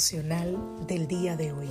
Del 0.00 1.06
día 1.08 1.36
de 1.36 1.52
hoy. 1.52 1.68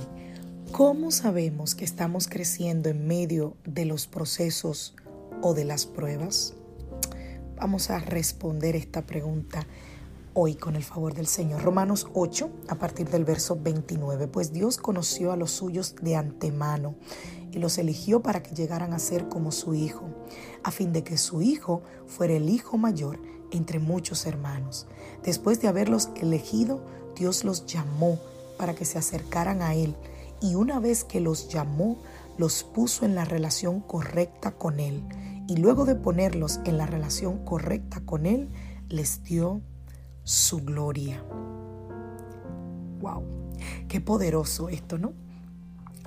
¿Cómo 0.70 1.10
sabemos 1.10 1.74
que 1.74 1.84
estamos 1.84 2.28
creciendo 2.28 2.88
en 2.88 3.08
medio 3.08 3.56
de 3.64 3.84
los 3.84 4.06
procesos 4.06 4.94
o 5.42 5.52
de 5.52 5.64
las 5.64 5.84
pruebas? 5.84 6.54
Vamos 7.56 7.90
a 7.90 7.98
responder 7.98 8.76
esta 8.76 9.04
pregunta 9.04 9.66
hoy 10.32 10.54
con 10.54 10.76
el 10.76 10.84
favor 10.84 11.12
del 11.12 11.26
Señor. 11.26 11.62
Romanos 11.62 12.06
8, 12.14 12.48
a 12.68 12.76
partir 12.76 13.08
del 13.08 13.24
verso 13.24 13.58
29. 13.60 14.28
Pues 14.28 14.52
Dios 14.52 14.76
conoció 14.76 15.32
a 15.32 15.36
los 15.36 15.50
suyos 15.50 15.96
de 16.00 16.14
antemano 16.14 16.94
y 17.50 17.58
los 17.58 17.78
eligió 17.78 18.22
para 18.22 18.44
que 18.44 18.54
llegaran 18.54 18.92
a 18.92 19.00
ser 19.00 19.28
como 19.28 19.50
su 19.50 19.74
Hijo, 19.74 20.04
a 20.62 20.70
fin 20.70 20.92
de 20.92 21.02
que 21.02 21.18
su 21.18 21.42
Hijo 21.42 21.82
fuera 22.06 22.34
el 22.34 22.48
Hijo 22.48 22.78
mayor 22.78 23.18
entre 23.50 23.80
muchos 23.80 24.24
hermanos. 24.24 24.86
Después 25.24 25.60
de 25.60 25.66
haberlos 25.66 26.10
elegido, 26.14 26.84
Dios 27.20 27.44
los 27.44 27.66
llamó 27.66 28.18
para 28.56 28.74
que 28.74 28.86
se 28.86 28.96
acercaran 28.96 29.60
a 29.60 29.74
Él 29.74 29.94
y 30.40 30.54
una 30.54 30.80
vez 30.80 31.04
que 31.04 31.20
los 31.20 31.50
llamó, 31.50 31.98
los 32.38 32.64
puso 32.64 33.04
en 33.04 33.14
la 33.14 33.26
relación 33.26 33.80
correcta 33.80 34.52
con 34.52 34.80
Él. 34.80 35.04
Y 35.46 35.58
luego 35.58 35.84
de 35.84 35.96
ponerlos 35.96 36.60
en 36.64 36.78
la 36.78 36.86
relación 36.86 37.44
correcta 37.44 38.00
con 38.00 38.24
Él, 38.24 38.48
les 38.88 39.22
dio 39.22 39.60
su 40.24 40.64
gloria. 40.64 41.22
¡Wow! 43.02 43.22
Qué 43.86 44.00
poderoso 44.00 44.70
esto, 44.70 44.96
¿no? 44.96 45.12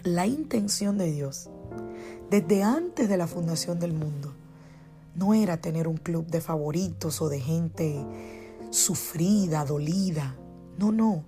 La 0.01 0.25
intención 0.25 0.97
de 0.97 1.11
Dios, 1.11 1.51
desde 2.31 2.63
antes 2.63 3.07
de 3.07 3.17
la 3.17 3.27
fundación 3.27 3.79
del 3.79 3.93
mundo, 3.93 4.33
no 5.13 5.35
era 5.35 5.57
tener 5.57 5.87
un 5.87 5.97
club 5.97 6.25
de 6.25 6.41
favoritos 6.41 7.21
o 7.21 7.29
de 7.29 7.39
gente 7.39 8.03
sufrida, 8.71 9.63
dolida. 9.63 10.37
No, 10.77 10.91
no, 10.91 11.23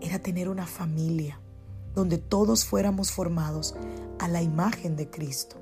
era 0.00 0.18
tener 0.18 0.48
una 0.48 0.66
familia 0.66 1.40
donde 1.94 2.18
todos 2.18 2.64
fuéramos 2.64 3.12
formados 3.12 3.74
a 4.18 4.28
la 4.28 4.42
imagen 4.42 4.96
de 4.96 5.08
Cristo. 5.08 5.56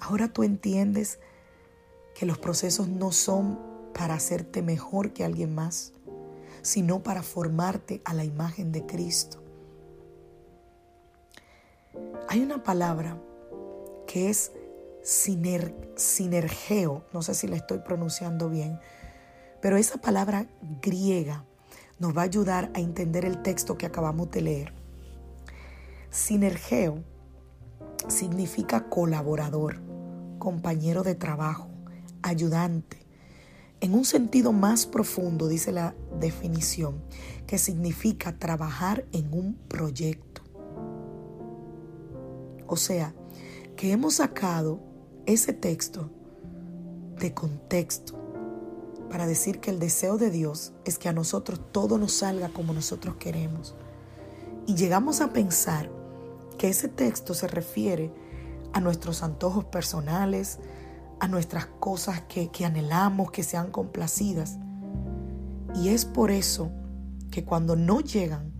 Ahora 0.00 0.28
tú 0.28 0.42
entiendes 0.42 1.20
que 2.14 2.26
los 2.26 2.38
procesos 2.38 2.88
no 2.88 3.12
son 3.12 3.58
para 3.94 4.14
hacerte 4.14 4.62
mejor 4.62 5.12
que 5.12 5.24
alguien 5.24 5.54
más, 5.54 5.92
sino 6.62 7.02
para 7.02 7.22
formarte 7.22 8.02
a 8.04 8.14
la 8.14 8.24
imagen 8.24 8.72
de 8.72 8.84
Cristo. 8.84 9.42
Hay 12.28 12.40
una 12.40 12.62
palabra 12.62 13.16
que 14.06 14.30
es 14.30 14.52
sinergeo, 15.96 17.04
no 17.12 17.22
sé 17.22 17.34
si 17.34 17.46
la 17.46 17.56
estoy 17.56 17.78
pronunciando 17.78 18.48
bien, 18.48 18.80
pero 19.60 19.76
esa 19.76 19.98
palabra 19.98 20.46
griega 20.82 21.44
nos 22.04 22.14
va 22.14 22.20
a 22.20 22.24
ayudar 22.24 22.70
a 22.74 22.80
entender 22.80 23.24
el 23.24 23.40
texto 23.40 23.78
que 23.78 23.86
acabamos 23.86 24.30
de 24.30 24.42
leer. 24.42 24.74
Sinergeo 26.10 27.02
significa 28.08 28.90
colaborador, 28.90 29.80
compañero 30.38 31.02
de 31.02 31.14
trabajo, 31.14 31.70
ayudante. 32.20 32.98
En 33.80 33.94
un 33.94 34.04
sentido 34.04 34.52
más 34.52 34.84
profundo, 34.84 35.48
dice 35.48 35.72
la 35.72 35.94
definición, 36.20 37.02
que 37.46 37.56
significa 37.56 38.38
trabajar 38.38 39.06
en 39.12 39.32
un 39.32 39.54
proyecto. 39.54 40.42
O 42.66 42.76
sea, 42.76 43.14
que 43.76 43.92
hemos 43.92 44.16
sacado 44.16 44.78
ese 45.24 45.54
texto 45.54 46.10
de 47.18 47.32
contexto 47.32 48.23
para 49.14 49.28
decir 49.28 49.60
que 49.60 49.70
el 49.70 49.78
deseo 49.78 50.18
de 50.18 50.28
Dios 50.28 50.72
es 50.84 50.98
que 50.98 51.08
a 51.08 51.12
nosotros 51.12 51.60
todo 51.70 51.98
nos 51.98 52.14
salga 52.14 52.48
como 52.48 52.72
nosotros 52.72 53.14
queremos. 53.14 53.76
Y 54.66 54.74
llegamos 54.74 55.20
a 55.20 55.32
pensar 55.32 55.88
que 56.58 56.66
ese 56.66 56.88
texto 56.88 57.32
se 57.32 57.46
refiere 57.46 58.12
a 58.72 58.80
nuestros 58.80 59.22
antojos 59.22 59.66
personales, 59.66 60.58
a 61.20 61.28
nuestras 61.28 61.66
cosas 61.66 62.22
que, 62.22 62.48
que 62.48 62.64
anhelamos, 62.64 63.30
que 63.30 63.44
sean 63.44 63.70
complacidas. 63.70 64.58
Y 65.76 65.90
es 65.90 66.04
por 66.04 66.32
eso 66.32 66.72
que 67.30 67.44
cuando 67.44 67.76
no 67.76 68.00
llegan 68.00 68.52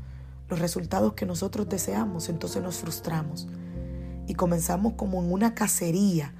los 0.49 0.61
resultados 0.61 1.15
que 1.15 1.27
nosotros 1.27 1.69
deseamos, 1.69 2.29
entonces 2.29 2.63
nos 2.63 2.77
frustramos 2.77 3.49
y 4.29 4.35
comenzamos 4.35 4.93
como 4.93 5.21
en 5.21 5.33
una 5.33 5.57
cacería 5.57 6.33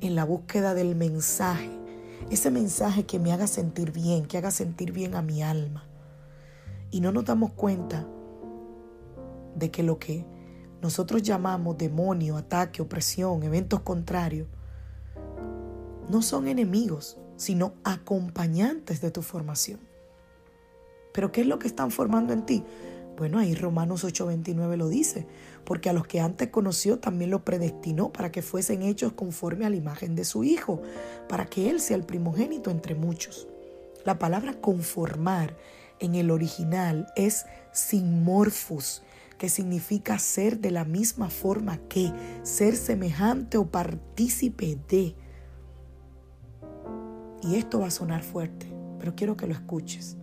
en 0.00 0.16
la 0.16 0.24
búsqueda 0.24 0.74
del 0.74 0.96
mensaje 0.96 1.79
ese 2.28 2.50
mensaje 2.50 3.06
que 3.06 3.18
me 3.18 3.32
haga 3.32 3.46
sentir 3.46 3.92
bien, 3.92 4.26
que 4.26 4.38
haga 4.38 4.50
sentir 4.50 4.92
bien 4.92 5.14
a 5.14 5.22
mi 5.22 5.42
alma. 5.42 5.86
Y 6.90 7.00
no 7.00 7.12
nos 7.12 7.24
damos 7.24 7.52
cuenta 7.52 8.06
de 9.54 9.70
que 9.70 9.82
lo 9.82 9.98
que 9.98 10.26
nosotros 10.82 11.22
llamamos 11.22 11.78
demonio, 11.78 12.36
ataque, 12.36 12.82
opresión, 12.82 13.42
eventos 13.42 13.80
contrarios, 13.80 14.48
no 16.08 16.22
son 16.22 16.48
enemigos, 16.48 17.18
sino 17.36 17.74
acompañantes 17.84 19.00
de 19.00 19.10
tu 19.10 19.22
formación. 19.22 19.80
Pero 21.12 21.32
¿qué 21.32 21.42
es 21.42 21.46
lo 21.46 21.58
que 21.58 21.68
están 21.68 21.90
formando 21.90 22.32
en 22.32 22.46
ti? 22.46 22.64
Bueno, 23.20 23.38
ahí 23.38 23.54
Romanos 23.54 24.02
8:29 24.02 24.78
lo 24.78 24.88
dice, 24.88 25.26
porque 25.64 25.90
a 25.90 25.92
los 25.92 26.06
que 26.06 26.20
antes 26.20 26.48
conoció 26.48 27.00
también 27.00 27.30
lo 27.30 27.44
predestinó 27.44 28.10
para 28.10 28.32
que 28.32 28.40
fuesen 28.40 28.80
hechos 28.80 29.12
conforme 29.12 29.66
a 29.66 29.68
la 29.68 29.76
imagen 29.76 30.14
de 30.14 30.24
su 30.24 30.42
Hijo, 30.42 30.80
para 31.28 31.44
que 31.44 31.68
Él 31.68 31.80
sea 31.80 31.98
el 31.98 32.04
primogénito 32.04 32.70
entre 32.70 32.94
muchos. 32.94 33.46
La 34.06 34.18
palabra 34.18 34.54
conformar 34.62 35.54
en 35.98 36.14
el 36.14 36.30
original 36.30 37.12
es 37.14 37.44
sinmorphus, 37.72 39.02
que 39.36 39.50
significa 39.50 40.18
ser 40.18 40.58
de 40.58 40.70
la 40.70 40.86
misma 40.86 41.28
forma 41.28 41.76
que, 41.90 42.10
ser 42.42 42.74
semejante 42.74 43.58
o 43.58 43.70
partícipe 43.70 44.78
de. 44.88 45.14
Y 47.42 47.56
esto 47.56 47.80
va 47.80 47.88
a 47.88 47.90
sonar 47.90 48.22
fuerte, 48.22 48.72
pero 48.98 49.14
quiero 49.14 49.36
que 49.36 49.46
lo 49.46 49.52
escuches. 49.52 50.16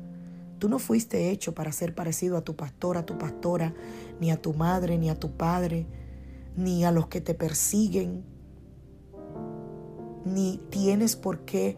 Tú 0.59 0.69
no 0.69 0.79
fuiste 0.79 1.29
hecho 1.29 1.53
para 1.53 1.71
ser 1.71 1.93
parecido 1.93 2.37
a 2.37 2.41
tu 2.41 2.55
pastor, 2.55 2.97
a 2.97 3.05
tu 3.05 3.17
pastora, 3.17 3.73
ni 4.19 4.31
a 4.31 4.41
tu 4.41 4.53
madre, 4.53 4.97
ni 4.97 5.09
a 5.09 5.15
tu 5.15 5.31
padre, 5.31 5.85
ni 6.55 6.83
a 6.83 6.91
los 6.91 7.07
que 7.07 7.21
te 7.21 7.33
persiguen, 7.33 8.23
ni 10.25 10.59
tienes 10.69 11.15
por 11.15 11.45
qué 11.45 11.77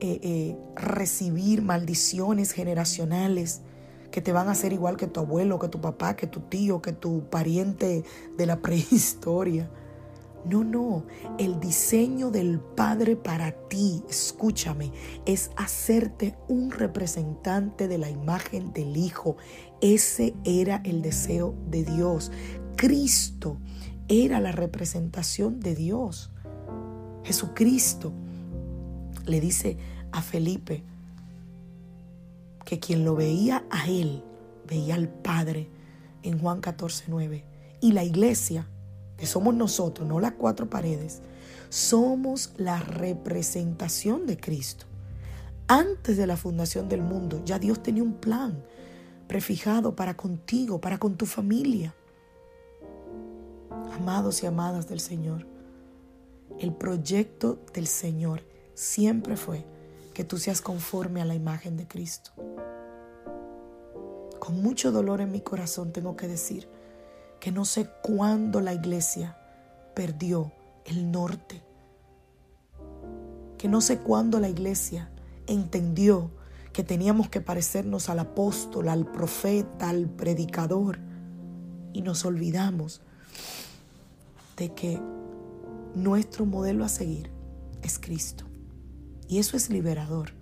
eh, 0.00 0.20
eh, 0.22 0.56
recibir 0.74 1.62
maldiciones 1.62 2.52
generacionales 2.52 3.62
que 4.10 4.20
te 4.20 4.32
van 4.32 4.48
a 4.48 4.52
hacer 4.52 4.72
igual 4.72 4.96
que 4.96 5.06
tu 5.06 5.20
abuelo, 5.20 5.58
que 5.58 5.68
tu 5.68 5.80
papá, 5.80 6.16
que 6.16 6.26
tu 6.26 6.40
tío, 6.40 6.80
que 6.80 6.92
tu 6.92 7.28
pariente 7.28 8.04
de 8.36 8.46
la 8.46 8.56
prehistoria. 8.62 9.70
No, 10.48 10.62
no, 10.62 11.04
el 11.38 11.58
diseño 11.58 12.30
del 12.30 12.60
Padre 12.60 13.16
para 13.16 13.50
ti, 13.68 14.04
escúchame, 14.08 14.92
es 15.24 15.50
hacerte 15.56 16.36
un 16.46 16.70
representante 16.70 17.88
de 17.88 17.98
la 17.98 18.10
imagen 18.10 18.72
del 18.72 18.96
Hijo. 18.96 19.36
Ese 19.80 20.34
era 20.44 20.80
el 20.84 21.02
deseo 21.02 21.56
de 21.68 21.82
Dios. 21.82 22.30
Cristo 22.76 23.56
era 24.06 24.38
la 24.38 24.52
representación 24.52 25.58
de 25.58 25.74
Dios. 25.74 26.30
Jesucristo 27.24 28.12
le 29.24 29.40
dice 29.40 29.76
a 30.12 30.22
Felipe 30.22 30.84
que 32.64 32.78
quien 32.78 33.04
lo 33.04 33.16
veía 33.16 33.64
a 33.70 33.88
él, 33.88 34.22
veía 34.68 34.94
al 34.94 35.08
Padre 35.08 35.68
en 36.22 36.38
Juan 36.38 36.60
14, 36.60 37.06
9. 37.08 37.44
Y 37.80 37.92
la 37.92 38.04
iglesia 38.04 38.68
que 39.16 39.26
somos 39.26 39.54
nosotros, 39.54 40.06
no 40.06 40.20
las 40.20 40.32
cuatro 40.32 40.68
paredes, 40.68 41.22
somos 41.68 42.52
la 42.56 42.80
representación 42.80 44.26
de 44.26 44.38
Cristo. 44.38 44.86
Antes 45.68 46.16
de 46.16 46.26
la 46.26 46.36
fundación 46.36 46.88
del 46.88 47.02
mundo, 47.02 47.42
ya 47.44 47.58
Dios 47.58 47.82
tenía 47.82 48.02
un 48.02 48.14
plan 48.14 48.62
prefijado 49.26 49.96
para 49.96 50.16
contigo, 50.16 50.80
para 50.80 50.98
con 50.98 51.16
tu 51.16 51.26
familia. 51.26 51.94
Amados 53.92 54.42
y 54.42 54.46
amadas 54.46 54.88
del 54.88 55.00
Señor, 55.00 55.46
el 56.60 56.72
proyecto 56.72 57.58
del 57.74 57.86
Señor 57.86 58.42
siempre 58.74 59.36
fue 59.36 59.64
que 60.14 60.24
tú 60.24 60.38
seas 60.38 60.60
conforme 60.60 61.20
a 61.20 61.24
la 61.24 61.34
imagen 61.34 61.76
de 61.76 61.88
Cristo. 61.88 62.30
Con 64.38 64.62
mucho 64.62 64.92
dolor 64.92 65.20
en 65.20 65.32
mi 65.32 65.40
corazón 65.40 65.92
tengo 65.92 66.16
que 66.16 66.28
decir 66.28 66.68
que 67.40 67.52
no 67.52 67.64
sé 67.64 67.88
cuándo 68.02 68.60
la 68.60 68.74
iglesia 68.74 69.36
perdió 69.94 70.52
el 70.84 71.10
norte, 71.10 71.62
que 73.58 73.68
no 73.68 73.80
sé 73.80 73.98
cuándo 73.98 74.40
la 74.40 74.48
iglesia 74.48 75.10
entendió 75.46 76.30
que 76.72 76.84
teníamos 76.84 77.30
que 77.30 77.40
parecernos 77.40 78.10
al 78.10 78.18
apóstol, 78.18 78.88
al 78.88 79.10
profeta, 79.10 79.88
al 79.88 80.10
predicador, 80.10 80.98
y 81.92 82.02
nos 82.02 82.26
olvidamos 82.26 83.00
de 84.58 84.74
que 84.74 85.00
nuestro 85.94 86.44
modelo 86.44 86.84
a 86.84 86.90
seguir 86.90 87.30
es 87.82 87.98
Cristo. 87.98 88.44
Y 89.28 89.38
eso 89.38 89.56
es 89.56 89.70
liberador. 89.70 90.32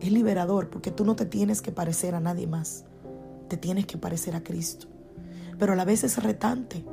Es 0.00 0.10
liberador 0.10 0.68
porque 0.68 0.90
tú 0.90 1.04
no 1.04 1.16
te 1.16 1.26
tienes 1.26 1.62
que 1.62 1.72
parecer 1.72 2.14
a 2.14 2.20
nadie 2.20 2.46
más. 2.46 2.84
Te 3.48 3.56
tienes 3.56 3.86
que 3.86 3.98
parecer 3.98 4.34
a 4.34 4.42
Cristo. 4.42 4.88
Pero 5.58 5.72
a 5.72 5.76
la 5.76 5.84
vez 5.84 6.04
es 6.04 6.22
retante 6.22 6.84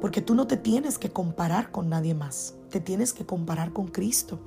porque 0.00 0.20
tú 0.20 0.34
no 0.34 0.46
te 0.46 0.56
tienes 0.56 0.98
que 0.98 1.10
comparar 1.10 1.70
con 1.70 1.88
nadie 1.88 2.14
más. 2.14 2.54
Te 2.70 2.80
tienes 2.80 3.12
que 3.12 3.24
comparar 3.24 3.72
con 3.72 3.88
Cristo. 3.88 4.40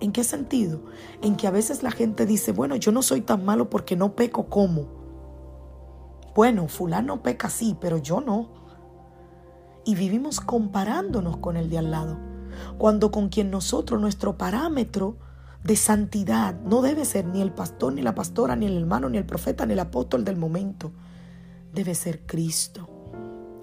¿En 0.00 0.12
qué 0.12 0.22
sentido? 0.22 0.80
En 1.22 1.36
que 1.36 1.46
a 1.46 1.50
veces 1.50 1.82
la 1.82 1.90
gente 1.90 2.26
dice, 2.26 2.52
bueno, 2.52 2.76
yo 2.76 2.92
no 2.92 3.02
soy 3.02 3.20
tan 3.20 3.44
malo 3.44 3.68
porque 3.68 3.96
no 3.96 4.14
peco 4.14 4.46
como. 4.46 4.86
Bueno, 6.34 6.68
fulano 6.68 7.22
peca 7.22 7.50
sí, 7.50 7.76
pero 7.80 7.98
yo 7.98 8.20
no. 8.20 8.48
Y 9.84 9.96
vivimos 9.96 10.40
comparándonos 10.40 11.38
con 11.38 11.56
el 11.56 11.68
de 11.68 11.78
al 11.78 11.90
lado, 11.90 12.16
cuando 12.76 13.10
con 13.10 13.28
quien 13.28 13.50
nosotros, 13.50 14.00
nuestro 14.00 14.38
parámetro 14.38 15.16
de 15.64 15.74
santidad, 15.74 16.60
no 16.60 16.82
debe 16.82 17.04
ser 17.04 17.26
ni 17.26 17.40
el 17.40 17.52
pastor, 17.52 17.94
ni 17.94 18.02
la 18.02 18.14
pastora, 18.14 18.54
ni 18.54 18.66
el 18.66 18.76
hermano, 18.76 19.08
ni 19.08 19.18
el 19.18 19.26
profeta, 19.26 19.66
ni 19.66 19.72
el 19.72 19.80
apóstol 19.80 20.24
del 20.24 20.36
momento, 20.36 20.92
debe 21.78 21.94
ser 21.94 22.26
Cristo. 22.26 22.88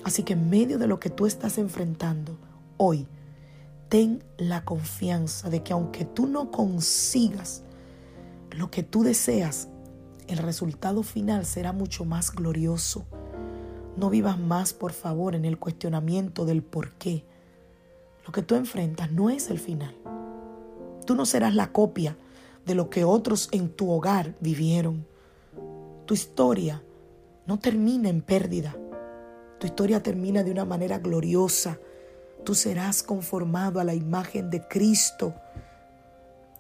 Así 0.06 0.24
que 0.24 0.34
en 0.34 0.50
medio 0.50 0.80
de 0.80 0.88
lo 0.88 1.02
que 1.02 1.10
tú 1.10 1.26
estás 1.26 1.58
enfrentando 1.58 2.38
hoy, 2.78 3.08
ten 3.90 4.24
la 4.38 4.64
confianza 4.64 5.50
de 5.50 5.64
que 5.64 5.74
aunque 5.74 6.06
tú 6.06 6.26
no 6.26 6.50
consigas 6.50 7.64
lo 8.52 8.72
que 8.72 8.84
tú 8.84 9.04
deseas, 9.04 9.68
el 10.30 10.38
resultado 10.38 11.04
final 11.04 11.46
será 11.46 11.74
mucho 11.74 12.06
más 12.06 12.32
glorioso. 12.32 13.06
No 13.98 14.10
vivas 14.10 14.40
más, 14.40 14.72
por 14.72 14.94
favor, 14.94 15.36
en 15.36 15.44
el 15.44 15.60
cuestionamiento 15.60 16.46
del 16.46 16.64
por 16.64 16.92
qué. 16.94 17.26
Lo 18.26 18.32
que 18.32 18.44
tú 18.44 18.56
enfrentas 18.56 19.12
no 19.12 19.30
es 19.30 19.50
el 19.50 19.60
final. 19.60 19.94
Tú 21.06 21.16
no 21.16 21.26
serás 21.26 21.54
la 21.54 21.74
copia 21.74 22.18
de 22.66 22.76
lo 22.76 22.90
que 22.90 23.04
otros 23.04 23.50
en 23.52 23.68
tu 23.68 23.92
hogar 23.92 24.38
vivieron. 24.40 25.06
Tu 26.06 26.14
historia 26.14 26.82
no 27.46 27.60
termina 27.60 28.10
en 28.10 28.22
pérdida. 28.22 28.76
Tu 29.60 29.68
historia 29.68 30.02
termina 30.02 30.44
de 30.44 30.52
una 30.52 30.66
manera 30.66 31.00
gloriosa 31.00 31.80
tú 32.46 32.56
serás 32.56 33.04
conformado 33.04 33.82
a 33.82 33.84
la 33.84 33.94
imagen 33.94 34.50
de 34.50 34.66
Cristo. 34.66 35.34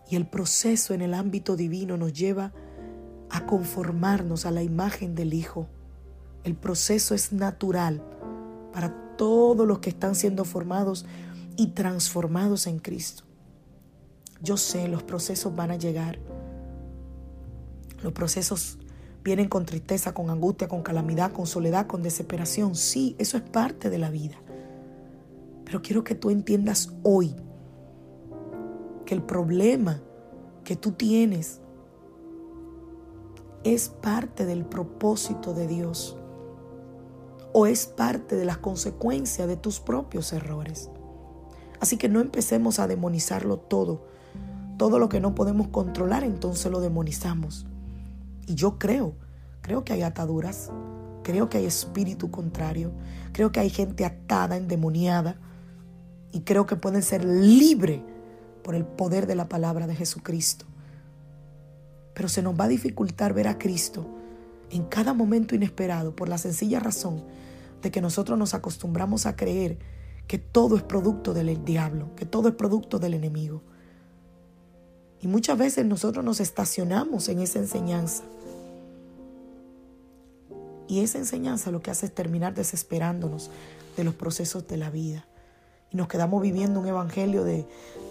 Y 0.09 0.17
el 0.17 0.27
proceso 0.27 0.93
en 0.93 1.01
el 1.01 1.13
ámbito 1.13 1.55
divino 1.55 1.95
nos 1.95 2.11
lleva 2.11 2.51
a 3.29 3.45
conformarnos 3.45 4.45
a 4.45 4.51
la 4.51 4.63
imagen 4.63 5.15
del 5.15 5.33
Hijo. 5.33 5.67
El 6.43 6.55
proceso 6.55 7.15
es 7.15 7.31
natural 7.31 8.03
para 8.73 9.15
todos 9.15 9.65
los 9.65 9.79
que 9.79 9.89
están 9.89 10.15
siendo 10.15 10.43
formados 10.43 11.05
y 11.55 11.67
transformados 11.67 12.67
en 12.67 12.79
Cristo. 12.79 13.23
Yo 14.41 14.57
sé, 14.57 14.87
los 14.89 15.03
procesos 15.03 15.55
van 15.55 15.71
a 15.71 15.77
llegar. 15.77 16.19
Los 18.03 18.13
procesos 18.13 18.77
vienen 19.25 19.49
con 19.49 19.65
tristeza, 19.65 20.13
con 20.13 20.29
angustia, 20.29 20.67
con 20.67 20.83
calamidad, 20.83 21.31
con 21.31 21.47
soledad, 21.47 21.87
con 21.87 22.03
desesperación. 22.03 22.75
Sí, 22.75 23.15
eso 23.17 23.37
es 23.37 23.43
parte 23.43 23.89
de 23.89 23.97
la 23.97 24.11
vida. 24.11 24.35
Pero 25.65 25.81
quiero 25.81 26.03
que 26.03 26.13
tú 26.13 26.29
entiendas 26.29 26.93
hoy 27.01 27.35
que 29.03 29.15
el 29.15 29.23
problema 29.23 29.99
que 30.63 30.75
tú 30.75 30.91
tienes 30.91 31.59
es 33.63 33.89
parte 33.89 34.45
del 34.45 34.63
propósito 34.63 35.55
de 35.55 35.65
Dios 35.65 36.15
o 37.51 37.65
es 37.65 37.87
parte 37.87 38.35
de 38.35 38.45
las 38.45 38.59
consecuencias 38.59 39.47
de 39.47 39.57
tus 39.57 39.79
propios 39.79 40.33
errores. 40.33 40.91
Así 41.79 41.97
que 41.97 42.09
no 42.09 42.21
empecemos 42.21 42.77
a 42.77 42.85
demonizarlo 42.85 43.57
todo. 43.57 44.05
Todo 44.77 44.99
lo 44.99 45.09
que 45.09 45.19
no 45.19 45.33
podemos 45.33 45.69
controlar, 45.69 46.23
entonces 46.23 46.71
lo 46.71 46.79
demonizamos. 46.79 47.65
Y 48.45 48.55
yo 48.55 48.77
creo, 48.77 49.15
creo 49.61 49.83
que 49.83 49.93
hay 49.93 50.03
ataduras, 50.03 50.71
creo 51.23 51.49
que 51.49 51.57
hay 51.57 51.65
espíritu 51.65 52.29
contrario, 52.31 52.91
creo 53.31 53.51
que 53.51 53.59
hay 53.59 53.69
gente 53.69 54.05
atada, 54.05 54.57
endemoniada, 54.57 55.37
y 56.31 56.41
creo 56.41 56.65
que 56.65 56.75
pueden 56.75 57.01
ser 57.01 57.23
libres 57.23 58.01
por 58.63 58.75
el 58.75 58.85
poder 58.85 59.25
de 59.25 59.35
la 59.35 59.47
palabra 59.47 59.87
de 59.87 59.95
Jesucristo. 59.95 60.65
Pero 62.13 62.29
se 62.29 62.41
nos 62.41 62.59
va 62.59 62.65
a 62.65 62.69
dificultar 62.69 63.33
ver 63.33 63.47
a 63.47 63.57
Cristo 63.57 64.05
en 64.69 64.83
cada 64.85 65.13
momento 65.13 65.55
inesperado 65.55 66.15
por 66.15 66.29
la 66.29 66.37
sencilla 66.37 66.79
razón 66.79 67.23
de 67.81 67.91
que 67.91 68.01
nosotros 68.01 68.37
nos 68.37 68.53
acostumbramos 68.53 69.25
a 69.25 69.35
creer 69.35 69.77
que 70.27 70.39
todo 70.39 70.75
es 70.75 70.83
producto 70.83 71.33
del 71.33 71.63
diablo, 71.63 72.15
que 72.15 72.25
todo 72.25 72.49
es 72.49 72.55
producto 72.55 72.99
del 72.99 73.13
enemigo. 73.13 73.61
Y 75.25 75.27
muchas 75.27 75.57
veces 75.57 75.83
nosotros 75.87 76.23
nos 76.23 76.39
estacionamos 76.39 77.29
en 77.29 77.39
esa 77.39 77.57
enseñanza. 77.57 78.21
Y 80.87 80.99
esa 80.99 81.17
enseñanza 81.17 81.71
lo 81.71 81.81
que 81.81 81.89
hace 81.89 82.05
es 82.05 82.13
terminar 82.13 82.53
desesperándonos 82.53 83.49
de 83.97 84.03
los 84.03 84.13
procesos 84.13 84.67
de 84.67 84.77
la 84.77 84.91
vida 84.91 85.25
y 85.91 85.97
nos 85.97 86.09
quedamos 86.09 86.43
viviendo 86.43 86.79
un 86.79 86.85
evangelio 86.85 87.43
de, 87.43 87.65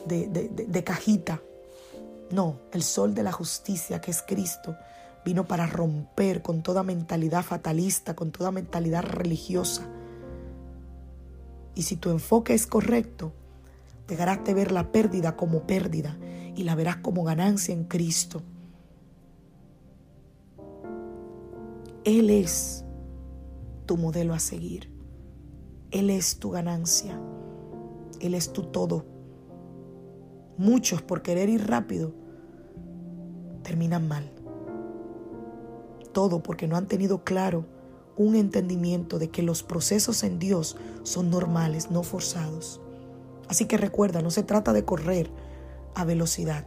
de, 0.08 0.82
cajita. 0.84 1.40
No, 2.32 2.58
el 2.72 2.82
sol 2.82 3.14
de 3.14 3.22
la 3.22 3.30
justicia 3.30 4.00
que 4.00 4.10
es 4.10 4.20
Cristo 4.20 4.74
vino 5.24 5.46
para 5.46 5.68
romper 5.68 6.42
con 6.42 6.64
toda 6.64 6.82
mentalidad 6.82 7.44
fatalista, 7.44 8.16
con 8.16 8.32
toda 8.32 8.50
mentalidad 8.50 9.04
religiosa. 9.04 9.86
Y 11.76 11.82
si 11.82 11.94
tu 11.94 12.10
enfoque 12.10 12.54
es 12.54 12.66
correcto, 12.66 13.32
dejarás 14.08 14.42
de 14.42 14.52
ver 14.52 14.72
la 14.72 14.90
pérdida 14.90 15.36
como 15.36 15.60
pérdida 15.60 16.16
y 16.54 16.64
la 16.64 16.74
verás 16.74 16.96
como 16.96 17.24
ganancia 17.24 17.74
en 17.74 17.84
Cristo. 17.84 18.42
Él 22.04 22.30
es 22.30 22.84
tu 23.86 23.96
modelo 23.96 24.34
a 24.34 24.38
seguir. 24.38 24.92
Él 25.90 26.10
es 26.10 26.38
tu 26.38 26.50
ganancia. 26.50 27.20
Él 28.20 28.34
es 28.34 28.52
tu 28.52 28.62
todo. 28.64 29.04
Muchos 30.56 31.02
por 31.02 31.22
querer 31.22 31.48
ir 31.48 31.66
rápido 31.66 32.12
terminan 33.62 34.06
mal. 34.06 34.30
Todo 36.12 36.42
porque 36.42 36.68
no 36.68 36.76
han 36.76 36.86
tenido 36.86 37.24
claro 37.24 37.66
un 38.16 38.36
entendimiento 38.36 39.18
de 39.18 39.30
que 39.30 39.42
los 39.42 39.62
procesos 39.62 40.22
en 40.22 40.38
Dios 40.38 40.76
son 41.02 41.30
normales, 41.30 41.90
no 41.90 42.02
forzados. 42.02 42.80
Así 43.48 43.66
que 43.66 43.76
recuerda, 43.76 44.22
no 44.22 44.30
se 44.30 44.44
trata 44.44 44.72
de 44.72 44.84
correr 44.84 45.30
a 45.94 46.04
velocidad, 46.04 46.66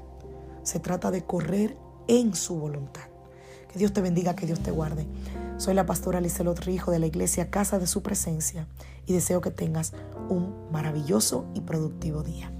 se 0.63 0.79
trata 0.79 1.11
de 1.11 1.23
correr 1.23 1.77
en 2.07 2.35
su 2.35 2.55
voluntad. 2.55 3.03
Que 3.71 3.79
Dios 3.79 3.93
te 3.93 4.01
bendiga, 4.01 4.35
que 4.35 4.45
Dios 4.45 4.61
te 4.61 4.71
guarde. 4.71 5.05
Soy 5.57 5.73
la 5.73 5.85
pastora 5.85 6.21
Lizelot 6.21 6.59
Rijo 6.59 6.91
de 6.91 6.99
la 6.99 7.07
iglesia 7.07 7.49
Casa 7.49 7.79
de 7.79 7.87
Su 7.87 8.01
Presencia 8.01 8.67
y 9.05 9.13
deseo 9.13 9.41
que 9.41 9.51
tengas 9.51 9.93
un 10.29 10.71
maravilloso 10.71 11.45
y 11.53 11.61
productivo 11.61 12.23
día. 12.23 12.51